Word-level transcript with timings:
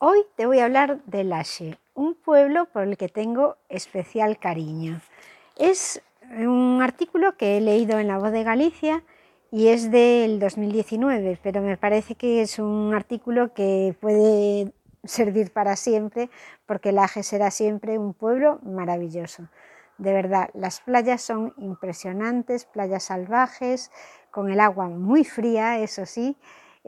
Hoy 0.00 0.20
te 0.36 0.46
voy 0.46 0.60
a 0.60 0.66
hablar 0.66 1.02
de 1.06 1.24
Laxe, 1.24 1.76
un 1.92 2.14
pueblo 2.14 2.66
por 2.66 2.84
el 2.84 2.96
que 2.96 3.08
tengo 3.08 3.56
especial 3.68 4.38
cariño. 4.38 5.00
Es 5.56 6.00
un 6.30 6.78
artículo 6.80 7.36
que 7.36 7.56
he 7.56 7.60
leído 7.60 7.98
en 7.98 8.06
La 8.06 8.16
Voz 8.16 8.30
de 8.30 8.44
Galicia 8.44 9.02
y 9.50 9.66
es 9.66 9.90
del 9.90 10.38
2019, 10.38 11.40
pero 11.42 11.62
me 11.62 11.76
parece 11.76 12.14
que 12.14 12.42
es 12.42 12.60
un 12.60 12.94
artículo 12.94 13.52
que 13.54 13.96
puede 14.00 14.72
servir 15.02 15.52
para 15.52 15.74
siempre 15.74 16.30
porque 16.64 16.92
Laje 16.92 17.24
será 17.24 17.50
siempre 17.50 17.98
un 17.98 18.14
pueblo 18.14 18.60
maravilloso. 18.62 19.48
De 19.98 20.12
verdad, 20.12 20.48
las 20.54 20.78
playas 20.78 21.22
son 21.22 21.54
impresionantes, 21.56 22.66
playas 22.66 23.02
salvajes, 23.02 23.90
con 24.30 24.52
el 24.52 24.60
agua 24.60 24.88
muy 24.90 25.24
fría, 25.24 25.80
eso 25.80 26.06
sí. 26.06 26.36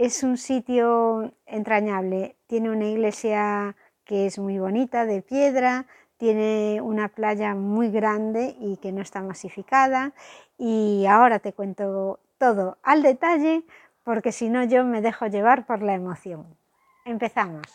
Es 0.00 0.22
un 0.22 0.38
sitio 0.38 1.30
entrañable, 1.44 2.34
tiene 2.46 2.70
una 2.70 2.86
iglesia 2.86 3.76
que 4.06 4.24
es 4.24 4.38
muy 4.38 4.58
bonita, 4.58 5.04
de 5.04 5.20
piedra, 5.20 5.84
tiene 6.16 6.80
una 6.82 7.08
playa 7.08 7.54
muy 7.54 7.90
grande 7.90 8.56
y 8.58 8.78
que 8.78 8.92
no 8.92 9.02
está 9.02 9.20
masificada. 9.20 10.14
Y 10.56 11.04
ahora 11.04 11.38
te 11.38 11.52
cuento 11.52 12.18
todo 12.38 12.78
al 12.82 13.02
detalle 13.02 13.62
porque 14.02 14.32
si 14.32 14.48
no 14.48 14.64
yo 14.64 14.86
me 14.86 15.02
dejo 15.02 15.26
llevar 15.26 15.66
por 15.66 15.82
la 15.82 15.92
emoción. 15.92 16.46
Empezamos. 17.04 17.66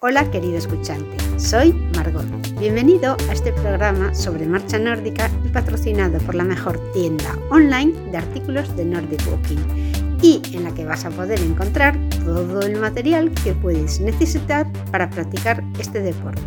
Hola 0.00 0.30
querido 0.30 0.56
escuchante, 0.56 1.18
soy 1.38 1.74
Margot. 1.94 2.24
Bienvenido 2.58 3.14
a 3.28 3.32
este 3.34 3.52
programa 3.52 4.14
sobre 4.14 4.46
marcha 4.46 4.78
nórdica 4.78 5.28
y 5.44 5.48
patrocinado 5.48 6.18
por 6.20 6.34
la 6.34 6.44
mejor 6.44 6.80
tienda 6.94 7.36
online 7.50 7.92
de 8.10 8.16
artículos 8.16 8.74
de 8.74 8.86
Nordic 8.86 9.20
Walking 9.30 9.81
y 10.22 10.40
en 10.54 10.64
la 10.64 10.72
que 10.72 10.86
vas 10.86 11.04
a 11.04 11.10
poder 11.10 11.40
encontrar 11.40 11.98
todo 12.24 12.62
el 12.62 12.78
material 12.78 13.30
que 13.44 13.52
puedes 13.52 14.00
necesitar 14.00 14.66
para 14.90 15.10
practicar 15.10 15.62
este 15.78 16.00
deporte. 16.00 16.40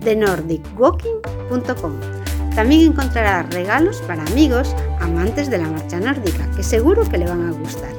De 0.00 0.16
nordicwalking.com. 0.16 1.92
También 2.56 2.92
encontrarás 2.92 3.52
regalos 3.54 4.02
para 4.02 4.24
amigos 4.24 4.74
amantes 5.00 5.50
de 5.50 5.58
la 5.58 5.68
marcha 5.68 6.00
nórdica 6.00 6.50
que 6.56 6.62
seguro 6.62 7.08
que 7.08 7.18
le 7.18 7.26
van 7.26 7.46
a 7.46 7.52
gustar 7.52 7.92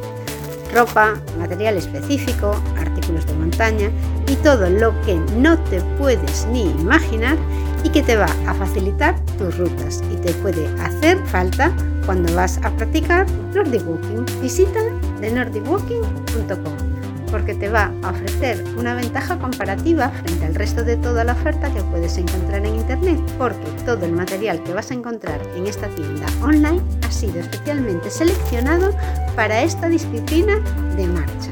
ropa, 0.73 1.22
material 1.38 1.78
específico, 1.78 2.59
artículos 2.78 3.25
de 3.28 3.34
montaña 3.34 3.91
y 4.28 4.36
todo 4.38 4.69
lo 4.69 5.00
que 5.02 5.16
no 5.38 5.58
te 5.66 5.80
puedes 5.97 6.47
ni 6.47 6.64
imaginar 6.64 7.38
y 7.84 7.89
que 7.89 8.02
te 8.02 8.16
va 8.16 8.28
a 8.47 8.53
facilitar 8.53 9.16
tus 9.38 9.58
rutas 9.58 10.03
y 10.11 10.16
te 10.17 10.34
puede 10.34 10.67
hacer 10.81 11.17
falta 11.28 11.72
cuando 12.06 12.34
vas 12.36 12.59
a 12.64 12.70
practicar 12.72 13.30
Nordic 13.54 13.88
Walking. 13.88 14.26
Visita 14.42 14.80
de 15.22 15.32
nordicwalking.com 15.32 16.94
porque 17.34 17.56
te 17.56 17.68
va 17.68 17.92
a 18.04 18.12
ofrecer 18.12 18.64
una 18.78 18.94
ventaja 18.94 19.40
comparativa 19.40 20.09
frente 20.09 20.46
al 20.46 20.54
resto 20.54 20.84
de 20.84 20.98
toda 20.98 21.24
la 21.24 21.34
oferta 21.34 21.74
que 21.74 21.81
puedes 21.81 22.16
encontrar 22.20 22.64
en 22.64 22.76
Internet, 22.76 23.20
porque 23.40 23.66
todo 23.88 24.06
el 24.06 24.12
material 24.12 24.62
que 24.62 24.72
vas 24.72 24.92
a 24.92 24.94
encontrar 24.94 25.42
en 25.56 25.66
esta 25.66 25.88
tienda 25.88 26.28
online 26.44 26.80
ha 27.02 27.12
sido 27.12 27.40
especialmente 27.40 28.12
seleccionado 28.12 28.96
para 29.36 29.64
esta 29.64 29.90
disciplina 29.90 30.59
de 30.96 31.08
marcha. 31.08 31.50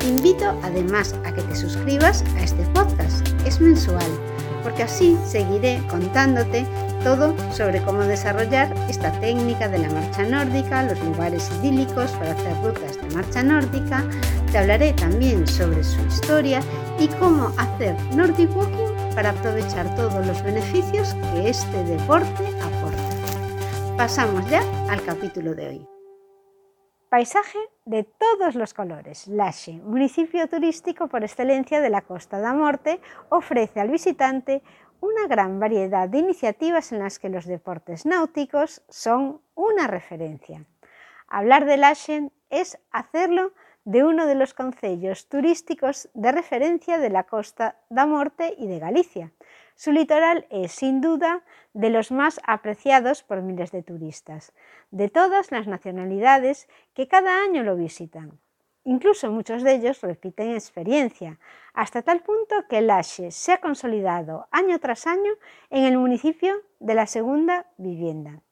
Te 0.00 0.08
invito 0.08 0.58
además 0.64 1.14
a 1.24 1.32
que 1.32 1.42
te 1.42 1.54
suscribas 1.54 2.24
a 2.36 2.42
este 2.42 2.64
podcast, 2.74 3.24
es 3.46 3.60
mensual, 3.60 4.10
porque 4.64 4.82
así 4.82 5.16
seguiré 5.24 5.80
contándote 5.88 6.66
todo 7.06 7.36
sobre 7.52 7.80
cómo 7.82 8.00
desarrollar 8.00 8.74
esta 8.88 9.12
técnica 9.20 9.68
de 9.68 9.78
la 9.78 9.88
marcha 9.90 10.24
nórdica, 10.24 10.82
los 10.82 10.98
lugares 11.04 11.48
idílicos 11.60 12.10
para 12.10 12.32
hacer 12.32 12.52
rutas 12.64 13.00
de 13.00 13.14
marcha 13.14 13.44
nórdica. 13.44 14.02
Te 14.50 14.58
hablaré 14.58 14.92
también 14.92 15.46
sobre 15.46 15.84
su 15.84 16.04
historia 16.04 16.58
y 16.98 17.06
cómo 17.20 17.52
hacer 17.58 17.94
Nordic 18.12 18.50
Walking 18.56 19.14
para 19.14 19.30
aprovechar 19.30 19.94
todos 19.94 20.26
los 20.26 20.42
beneficios 20.42 21.14
que 21.14 21.48
este 21.48 21.84
deporte 21.84 22.44
aporta. 22.60 23.96
Pasamos 23.96 24.44
ya 24.50 24.62
al 24.90 25.00
capítulo 25.04 25.54
de 25.54 25.68
hoy. 25.68 25.88
Paisaje 27.08 27.60
de 27.84 28.02
todos 28.02 28.56
los 28.56 28.74
colores. 28.74 29.28
Laxe, 29.28 29.74
municipio 29.74 30.48
turístico 30.48 31.06
por 31.06 31.22
excelencia 31.22 31.80
de 31.80 31.88
la 31.88 32.00
Costa 32.00 32.40
da 32.40 32.52
Morte, 32.52 33.00
ofrece 33.28 33.78
al 33.78 33.90
visitante 33.90 34.60
una 35.00 35.26
gran 35.28 35.60
variedad 35.60 36.08
de 36.08 36.18
iniciativas 36.18 36.92
en 36.92 37.00
las 37.00 37.18
que 37.18 37.28
los 37.28 37.46
deportes 37.46 38.06
náuticos 38.06 38.82
son 38.88 39.40
una 39.54 39.86
referencia. 39.86 40.64
Hablar 41.28 41.64
de 41.64 41.76
Laxen 41.76 42.32
es 42.50 42.78
hacerlo 42.90 43.52
de 43.84 44.04
uno 44.04 44.26
de 44.26 44.34
los 44.34 44.52
concellos 44.52 45.28
turísticos 45.28 46.08
de 46.12 46.32
referencia 46.32 46.98
de 46.98 47.10
la 47.10 47.24
Costa 47.24 47.76
da 47.88 48.04
Morte 48.06 48.54
y 48.58 48.66
de 48.66 48.80
Galicia. 48.80 49.32
Su 49.76 49.92
litoral 49.92 50.46
es, 50.50 50.72
sin 50.72 51.00
duda, 51.00 51.42
de 51.72 51.90
los 51.90 52.10
más 52.10 52.40
apreciados 52.46 53.22
por 53.22 53.42
miles 53.42 53.70
de 53.70 53.82
turistas, 53.82 54.52
de 54.90 55.08
todas 55.08 55.52
las 55.52 55.66
nacionalidades 55.66 56.68
que 56.94 57.06
cada 57.06 57.42
año 57.44 57.62
lo 57.62 57.76
visitan. 57.76 58.40
Incluso 58.86 59.32
muchos 59.32 59.64
de 59.64 59.74
ellos 59.74 60.00
repiten 60.00 60.52
experiencia, 60.52 61.40
hasta 61.74 62.02
tal 62.02 62.20
punto 62.20 62.54
que 62.68 62.80
Lache 62.80 63.32
se 63.32 63.52
ha 63.52 63.60
consolidado 63.60 64.46
año 64.52 64.78
tras 64.78 65.08
año 65.08 65.32
en 65.70 65.86
el 65.86 65.98
municipio 65.98 66.54
de 66.78 66.94
la 66.94 67.08
segunda 67.08 67.66
vivienda. 67.78 68.42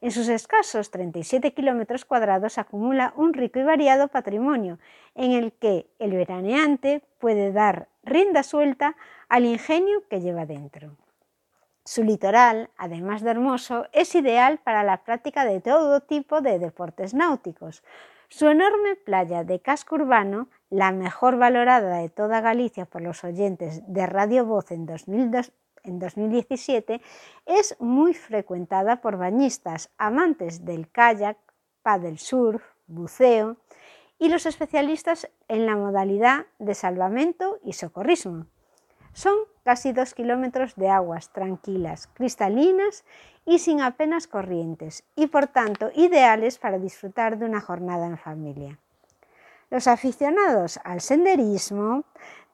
En 0.00 0.12
sus 0.12 0.28
escasos 0.28 0.92
37 0.92 1.54
kilómetros 1.54 2.04
cuadrados 2.04 2.56
acumula 2.56 3.12
un 3.16 3.34
rico 3.34 3.58
y 3.58 3.64
variado 3.64 4.06
patrimonio 4.06 4.78
en 5.16 5.32
el 5.32 5.52
que 5.54 5.90
el 5.98 6.12
veraneante 6.12 7.02
puede 7.18 7.50
dar 7.50 7.88
rienda 8.04 8.44
suelta 8.44 8.94
al 9.28 9.44
ingenio 9.44 10.06
que 10.08 10.20
lleva 10.20 10.46
dentro. 10.46 10.96
Su 11.84 12.04
litoral, 12.04 12.70
además 12.76 13.22
de 13.22 13.32
hermoso, 13.32 13.88
es 13.92 14.14
ideal 14.14 14.58
para 14.58 14.84
la 14.84 14.98
práctica 15.02 15.44
de 15.44 15.60
todo 15.60 16.00
tipo 16.00 16.42
de 16.42 16.60
deportes 16.60 17.12
náuticos, 17.12 17.82
su 18.30 18.48
enorme 18.48 18.94
playa 18.94 19.44
de 19.44 19.60
casco 19.60 19.96
urbano, 19.96 20.48
la 20.70 20.92
mejor 20.92 21.36
valorada 21.36 21.98
de 21.98 22.08
toda 22.08 22.40
Galicia 22.40 22.86
por 22.86 23.02
los 23.02 23.24
oyentes 23.24 23.82
de 23.92 24.06
Radio 24.06 24.46
Voz 24.46 24.70
en, 24.70 24.86
2017, 24.86 27.02
es 27.46 27.74
muy 27.80 28.14
frecuentada 28.14 29.00
por 29.00 29.16
bañistas, 29.18 29.90
amantes 29.98 30.64
del 30.64 30.88
kayak, 30.90 31.38
paddle 31.82 32.18
surf, 32.18 32.62
buceo 32.86 33.56
y 34.18 34.28
los 34.28 34.46
especialistas 34.46 35.28
en 35.48 35.66
la 35.66 35.74
modalidad 35.74 36.46
de 36.60 36.74
salvamento 36.74 37.58
y 37.64 37.72
socorrismo. 37.72 38.46
Son 39.12 39.34
casi 39.64 39.92
dos 39.92 40.14
kilómetros 40.14 40.74
de 40.76 40.88
aguas 40.88 41.30
tranquilas, 41.30 42.08
cristalinas 42.14 43.04
y 43.46 43.58
sin 43.58 43.80
apenas 43.80 44.26
corrientes, 44.26 45.04
y 45.16 45.26
por 45.26 45.46
tanto 45.46 45.90
ideales 45.94 46.58
para 46.58 46.78
disfrutar 46.78 47.38
de 47.38 47.46
una 47.46 47.60
jornada 47.60 48.06
en 48.06 48.18
familia. 48.18 48.78
Los 49.70 49.86
aficionados 49.86 50.80
al 50.84 51.00
senderismo 51.00 52.04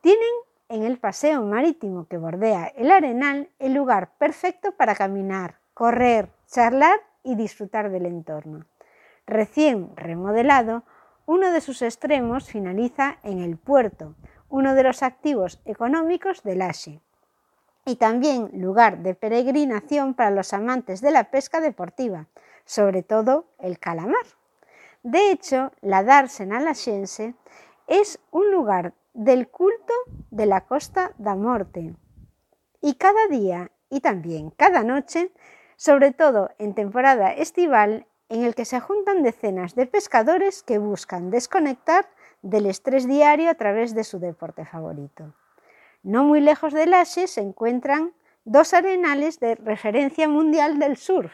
tienen 0.00 0.20
en 0.68 0.82
el 0.82 0.98
paseo 0.98 1.42
marítimo 1.42 2.06
que 2.08 2.18
bordea 2.18 2.66
el 2.76 2.90
arenal 2.90 3.48
el 3.58 3.74
lugar 3.74 4.10
perfecto 4.18 4.72
para 4.72 4.94
caminar, 4.94 5.58
correr, 5.74 6.28
charlar 6.46 7.00
y 7.22 7.34
disfrutar 7.34 7.90
del 7.90 8.06
entorno. 8.06 8.66
Recién 9.26 9.96
remodelado, 9.96 10.84
uno 11.24 11.50
de 11.50 11.60
sus 11.60 11.82
extremos 11.82 12.48
finaliza 12.48 13.18
en 13.22 13.40
el 13.40 13.56
puerto, 13.56 14.14
uno 14.48 14.74
de 14.74 14.82
los 14.82 15.02
activos 15.02 15.60
económicos 15.64 16.42
del 16.42 16.62
Axe, 16.62 17.00
y 17.84 17.96
también 17.96 18.50
lugar 18.54 18.98
de 18.98 19.14
peregrinación 19.14 20.14
para 20.14 20.30
los 20.30 20.52
amantes 20.52 21.00
de 21.00 21.12
la 21.12 21.30
pesca 21.30 21.60
deportiva, 21.60 22.26
sobre 22.64 23.02
todo 23.02 23.46
el 23.60 23.78
calamar. 23.78 24.26
De 25.02 25.30
hecho, 25.30 25.70
la 25.82 26.02
Dársena 26.02 26.58
Laxense 26.58 27.34
es 27.86 28.18
un 28.32 28.50
lugar 28.50 28.92
del 29.14 29.48
culto 29.48 29.94
de 30.30 30.46
la 30.46 30.62
Costa 30.62 31.12
da 31.16 31.36
Morte. 31.36 31.94
Y 32.80 32.94
cada 32.94 33.28
día 33.28 33.71
y 33.88 34.00
también 34.00 34.50
cada 34.50 34.82
noche, 34.82 35.30
sobre 35.76 36.12
todo 36.12 36.50
en 36.59 36.74
temporada 36.74 37.32
estival, 37.32 38.06
en 38.28 38.42
el 38.42 38.56
que 38.56 38.65
se 38.65 38.80
juntan 38.80 39.22
decenas 39.22 39.76
de 39.76 39.86
pescadores 39.86 40.65
que 40.65 40.78
buscan 40.78 41.30
desconectar 41.30 42.09
del 42.42 42.66
estrés 42.66 43.06
diario 43.06 43.50
a 43.50 43.54
través 43.54 43.94
de 43.94 44.04
su 44.04 44.18
deporte 44.18 44.65
favorito. 44.65 45.34
No 46.03 46.24
muy 46.24 46.41
lejos 46.41 46.72
de 46.72 46.86
Laxe 46.86 47.27
se 47.27 47.41
encuentran 47.41 48.12
dos 48.44 48.74
arenales 48.74 49.41
de 49.41 49.56
referencia 49.56 50.28
mundial 50.28 50.78
del 50.78 50.97
surf 50.97 51.33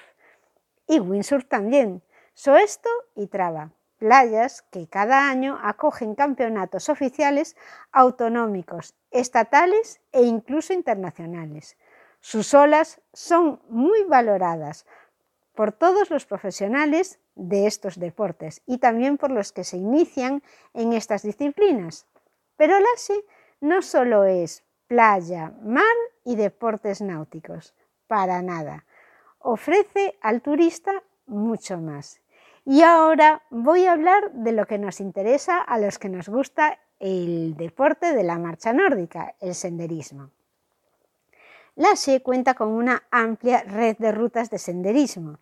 y 0.86 0.98
windsurf 0.98 1.46
también, 1.46 2.02
Soesto 2.34 2.88
y 3.14 3.26
Traba, 3.26 3.72
playas 3.98 4.62
que 4.62 4.88
cada 4.88 5.28
año 5.28 5.58
acogen 5.62 6.14
campeonatos 6.14 6.88
oficiales 6.88 7.56
autonómicos, 7.92 8.94
estatales 9.10 10.00
e 10.12 10.22
incluso 10.22 10.72
internacionales. 10.72 11.76
Sus 12.20 12.54
olas 12.54 13.00
son 13.12 13.60
muy 13.68 14.04
valoradas 14.04 14.86
por 15.54 15.72
todos 15.72 16.10
los 16.10 16.26
profesionales 16.26 17.20
de 17.34 17.66
estos 17.66 17.98
deportes 17.98 18.62
y 18.66 18.78
también 18.78 19.18
por 19.18 19.30
los 19.30 19.52
que 19.52 19.64
se 19.64 19.76
inician 19.76 20.42
en 20.74 20.92
estas 20.92 21.22
disciplinas. 21.22 22.06
Pero 22.56 22.78
Lassi 22.78 23.24
no 23.60 23.82
solo 23.82 24.24
es 24.24 24.64
playa, 24.86 25.52
mar 25.62 25.84
y 26.24 26.36
deportes 26.36 27.00
náuticos, 27.00 27.74
para 28.06 28.42
nada. 28.42 28.84
Ofrece 29.38 30.18
al 30.20 30.42
turista 30.42 31.02
mucho 31.26 31.78
más. 31.78 32.20
Y 32.64 32.82
ahora 32.82 33.42
voy 33.50 33.86
a 33.86 33.92
hablar 33.92 34.32
de 34.32 34.52
lo 34.52 34.66
que 34.66 34.78
nos 34.78 35.00
interesa 35.00 35.60
a 35.60 35.78
los 35.78 35.98
que 35.98 36.08
nos 36.08 36.28
gusta 36.28 36.78
el 37.00 37.56
deporte 37.56 38.12
de 38.12 38.22
la 38.22 38.38
marcha 38.38 38.72
nórdica, 38.72 39.34
el 39.40 39.54
senderismo. 39.54 40.30
La 41.74 41.96
SE 41.96 42.20
cuenta 42.22 42.52
con 42.52 42.68
una 42.68 43.04
amplia 43.10 43.62
red 43.62 43.96
de 43.96 44.12
rutas 44.12 44.50
de 44.50 44.58
senderismo, 44.58 45.38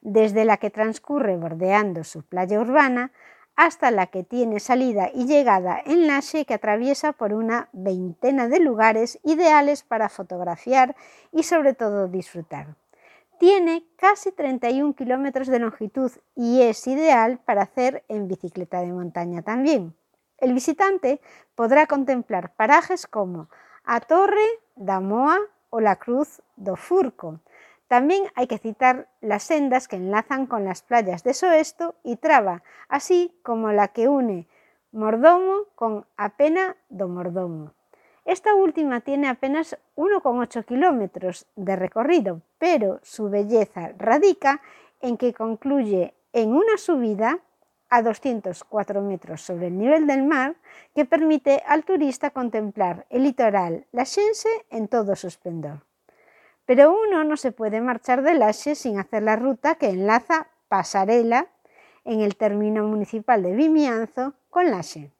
desde 0.00 0.44
la 0.44 0.58
que 0.58 0.70
transcurre 0.70 1.36
bordeando 1.36 2.04
su 2.04 2.22
playa 2.22 2.60
urbana 2.60 3.10
hasta 3.56 3.90
la 3.90 4.06
que 4.06 4.22
tiene 4.22 4.60
salida 4.60 5.10
y 5.12 5.26
llegada 5.26 5.82
en 5.84 6.06
la 6.06 6.22
SE 6.22 6.44
que 6.44 6.54
atraviesa 6.54 7.12
por 7.12 7.34
una 7.34 7.68
veintena 7.72 8.46
de 8.46 8.60
lugares 8.60 9.18
ideales 9.24 9.82
para 9.82 10.08
fotografiar 10.08 10.94
y 11.32 11.42
sobre 11.42 11.74
todo 11.74 12.06
disfrutar. 12.06 12.76
Tiene 13.40 13.84
casi 13.96 14.30
31 14.30 14.94
kilómetros 14.94 15.48
de 15.48 15.58
longitud 15.58 16.12
y 16.36 16.62
es 16.62 16.86
ideal 16.86 17.40
para 17.44 17.62
hacer 17.62 18.04
en 18.06 18.28
bicicleta 18.28 18.80
de 18.80 18.92
montaña 18.92 19.42
también. 19.42 19.96
El 20.38 20.54
visitante 20.54 21.20
podrá 21.56 21.86
contemplar 21.86 22.54
parajes 22.54 23.08
como 23.08 23.48
A 23.82 23.98
Torre 23.98 24.46
da 24.76 25.00
Moa 25.00 25.40
o 25.72 25.80
la 25.80 25.96
Cruz 25.96 26.42
do 26.56 26.76
Furco. 26.76 27.40
También 27.88 28.24
hay 28.34 28.46
que 28.46 28.58
citar 28.58 29.08
las 29.20 29.42
sendas 29.42 29.88
que 29.88 29.96
enlazan 29.96 30.46
con 30.46 30.64
las 30.64 30.82
playas 30.82 31.24
de 31.24 31.34
Soesto 31.34 31.96
y 32.04 32.16
Traba, 32.16 32.62
así 32.88 33.34
como 33.42 33.72
la 33.72 33.88
que 33.88 34.08
une 34.08 34.46
Mordomo 34.92 35.64
con 35.74 36.06
Apena 36.16 36.76
do 36.90 37.08
Mordomo. 37.08 37.72
Esta 38.24 38.54
última 38.54 39.00
tiene 39.00 39.28
apenas 39.28 39.78
1,8 39.96 40.64
kilómetros 40.66 41.46
de 41.56 41.74
recorrido, 41.74 42.42
pero 42.58 43.00
su 43.02 43.30
belleza 43.30 43.92
radica 43.96 44.60
en 45.00 45.16
que 45.16 45.32
concluye 45.32 46.14
en 46.34 46.54
una 46.54 46.76
subida 46.76 47.40
a 47.92 48.02
204 48.02 49.02
metros 49.02 49.42
sobre 49.42 49.66
el 49.66 49.78
nivel 49.78 50.06
del 50.06 50.24
mar 50.24 50.56
que 50.94 51.04
permite 51.04 51.62
al 51.66 51.84
turista 51.84 52.30
contemplar 52.30 53.06
el 53.10 53.24
litoral 53.24 53.86
laxense 53.92 54.48
en 54.70 54.88
todo 54.88 55.14
su 55.14 55.26
esplendor. 55.26 55.84
Pero 56.64 56.92
uno 56.92 57.24
no 57.24 57.36
se 57.36 57.52
puede 57.52 57.80
marchar 57.80 58.22
de 58.22 58.34
Laxe 58.34 58.74
sin 58.74 58.98
hacer 58.98 59.22
la 59.22 59.36
ruta 59.36 59.74
que 59.74 59.90
enlaza 59.90 60.46
Pasarela 60.68 61.48
en 62.04 62.20
el 62.20 62.36
término 62.36 62.84
municipal 62.84 63.42
de 63.42 63.52
Vimianzo 63.52 64.34
con 64.48 64.70
Laxe 64.70 65.10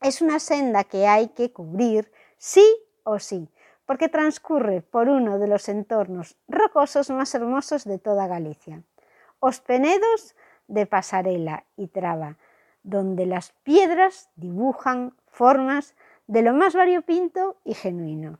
es 0.00 0.22
una 0.22 0.38
senda 0.38 0.84
que 0.84 1.06
hay 1.06 1.28
que 1.28 1.52
cubrir 1.52 2.10
sí 2.38 2.64
o 3.04 3.18
sí, 3.18 3.48
porque 3.86 4.08
transcurre 4.08 4.82
por 4.82 5.08
uno 5.08 5.38
de 5.38 5.48
los 5.48 5.68
entornos 5.68 6.36
rocosos 6.48 7.10
más 7.10 7.34
hermosos 7.34 7.84
de 7.84 7.98
toda 7.98 8.26
Galicia, 8.26 8.82
os 9.40 9.60
Penedos 9.60 10.34
de 10.70 10.86
Pasarela 10.86 11.64
y 11.76 11.88
Traba, 11.88 12.38
donde 12.82 13.26
las 13.26 13.52
piedras 13.62 14.30
dibujan 14.36 15.14
formas 15.26 15.94
de 16.26 16.42
lo 16.42 16.54
más 16.54 16.74
variopinto 16.74 17.56
y 17.64 17.74
genuino. 17.74 18.38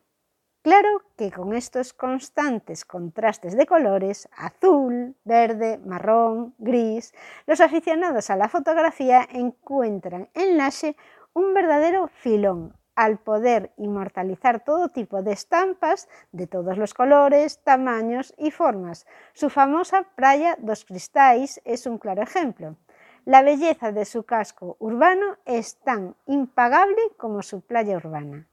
Claro 0.63 1.03
que 1.17 1.31
con 1.31 1.55
estos 1.55 1.93
constantes 1.93 2.85
contrastes 2.85 3.57
de 3.57 3.67
colores, 3.67 4.29
azul, 4.37 5.17
verde, 5.25 5.79
marrón, 5.79 6.55
gris, 6.59 7.15
los 7.47 7.61
aficionados 7.61 8.31
a 8.31 8.37
la 8.37 8.49
fotografía 8.49 9.27
encuentran 9.31 10.29
en 10.35 10.59
Laxe 10.59 10.97
un 11.33 11.55
verdadero 11.55 12.09
filón 12.09 12.75
al 13.01 13.17
poder 13.17 13.73
inmortalizar 13.79 14.63
todo 14.63 14.91
tipo 14.91 15.23
de 15.23 15.33
estampas 15.33 16.07
de 16.33 16.47
todos 16.47 16.77
los 16.77 16.93
colores, 16.93 17.65
tamaños 17.65 18.35
y 18.37 18.51
formas. 18.51 19.07
Su 19.33 19.49
famosa 19.49 20.05
Praia 20.17 20.59
dos 20.61 20.85
Cristais 20.85 21.63
es 21.65 21.87
un 21.87 21.97
claro 21.97 22.23
ejemplo. 22.23 22.77
La 23.25 23.41
belleza 23.41 23.91
de 23.91 24.05
su 24.05 24.25
casco 24.25 24.77
urbano 24.81 25.39
es 25.47 25.79
tan 25.79 26.15
impagable 26.27 27.01
como 27.17 27.41
su 27.41 27.63
playa 27.63 27.97
urbana. 27.97 28.47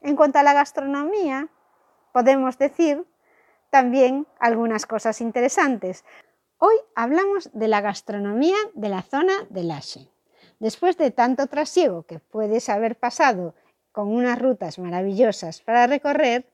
En 0.00 0.16
cuanto 0.16 0.40
a 0.40 0.42
la 0.42 0.52
gastronomía, 0.52 1.46
podemos 2.12 2.58
decir 2.58 3.06
también 3.70 4.26
algunas 4.40 4.84
cosas 4.84 5.20
interesantes. 5.20 6.04
Hoy 6.58 6.74
hablamos 6.96 7.50
de 7.52 7.68
la 7.68 7.80
gastronomía 7.80 8.56
de 8.74 8.88
la 8.88 9.02
zona 9.02 9.34
de 9.48 9.62
Lache. 9.62 10.08
Después 10.58 10.96
de 10.96 11.12
tanto 11.12 11.46
trasiego 11.46 12.02
que 12.02 12.18
puedes 12.18 12.68
haber 12.68 12.96
pasado 12.96 13.54
con 13.92 14.08
unas 14.08 14.38
rutas 14.38 14.78
maravillosas 14.78 15.60
para 15.60 15.86
recorrer, 15.86 16.46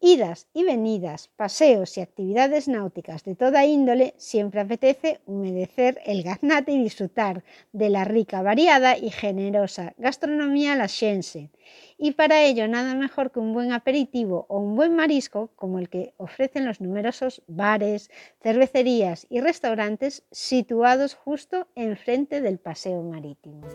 idas 0.00 0.48
y 0.52 0.64
venidas, 0.64 1.28
paseos 1.36 1.96
y 1.96 2.00
actividades 2.00 2.68
náuticas 2.68 3.24
de 3.24 3.34
toda 3.34 3.64
índole, 3.64 4.14
siempre 4.18 4.60
apetece 4.60 5.20
humedecer 5.26 6.00
el 6.04 6.22
gaznate 6.22 6.72
y 6.72 6.82
disfrutar 6.82 7.44
de 7.72 7.88
la 7.88 8.04
rica, 8.04 8.42
variada 8.42 8.98
y 8.98 9.10
generosa 9.10 9.94
gastronomía 9.96 10.76
laxense 10.76 11.50
y 11.98 12.12
para 12.12 12.42
ello 12.42 12.68
nada 12.68 12.94
mejor 12.94 13.30
que 13.30 13.40
un 13.40 13.52
buen 13.52 13.72
aperitivo 13.72 14.46
o 14.48 14.58
un 14.58 14.76
buen 14.76 14.94
marisco 14.94 15.50
como 15.56 15.78
el 15.78 15.88
que 15.88 16.14
ofrecen 16.18 16.66
los 16.66 16.80
numerosos 16.80 17.42
bares, 17.46 18.10
cervecerías 18.42 19.26
y 19.30 19.40
restaurantes 19.40 20.24
situados 20.30 21.14
justo 21.14 21.68
enfrente 21.74 22.40
del 22.40 22.58
paseo 22.58 23.02
marítimo. 23.02 23.66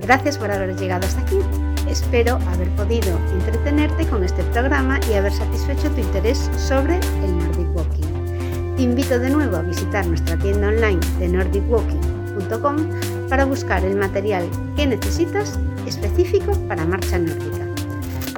Gracias 0.00 0.36
por 0.36 0.50
haber 0.50 0.76
llegado 0.76 1.06
hasta 1.06 1.20
aquí. 1.20 1.73
Espero 1.94 2.40
haber 2.48 2.68
podido 2.70 3.16
entretenerte 3.34 4.04
con 4.08 4.24
este 4.24 4.42
programa 4.52 4.98
y 5.08 5.14
haber 5.14 5.32
satisfecho 5.32 5.88
tu 5.92 6.00
interés 6.00 6.50
sobre 6.56 6.96
el 6.96 7.38
Nordic 7.38 7.68
Walking. 7.72 8.74
Te 8.76 8.82
invito 8.82 9.16
de 9.16 9.30
nuevo 9.30 9.58
a 9.58 9.62
visitar 9.62 10.04
nuestra 10.04 10.36
tienda 10.36 10.70
online 10.70 10.98
de 11.20 11.28
nordicwalking.com 11.28 13.28
para 13.28 13.44
buscar 13.44 13.84
el 13.84 13.94
material 13.94 14.44
que 14.74 14.88
necesitas 14.88 15.56
específico 15.86 16.50
para 16.66 16.84
marcha 16.84 17.16
nórdica. 17.16 17.64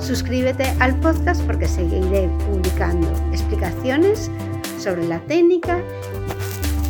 Suscríbete 0.02 0.74
al 0.78 0.94
podcast 1.00 1.40
porque 1.44 1.66
seguiré 1.66 2.28
publicando 2.46 3.08
explicaciones 3.32 4.30
sobre 4.78 5.08
la 5.08 5.18
técnica 5.20 5.78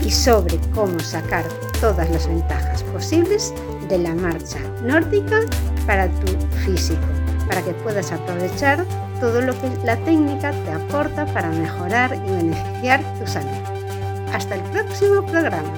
y 0.05 0.11
sobre 0.11 0.59
cómo 0.75 0.99
sacar 0.99 1.45
todas 1.81 2.11
las 2.11 2.27
ventajas 2.27 2.83
posibles 2.83 3.55
de 3.89 3.99
la 3.99 4.17
marcha 4.17 4.59
nórdica 4.83 5.43
para 5.87 6.09
tu 6.09 6.27
físico, 6.65 7.01
para 7.49 7.63
que 7.63 7.73
puedas 7.73 8.13
aprovechar 8.13 8.85
todo 9.21 9.41
lo 9.41 9.53
que 9.61 9.71
la 9.85 9.97
técnica 9.97 10.51
te 10.51 10.73
aporta 10.73 11.25
para 11.27 11.49
mejorar 11.51 12.15
y 12.15 12.31
beneficiar 12.31 13.03
tu 13.19 13.27
salud. 13.27 13.51
Hasta 14.33 14.57
el 14.57 14.63
próximo 14.63 15.23
programa. 15.23 15.73